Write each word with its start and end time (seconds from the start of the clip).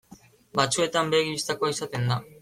Batzuetan 0.59 1.11
begi 1.15 1.33
bistakoa 1.35 1.69
izaten 1.75 2.09
da. 2.13 2.19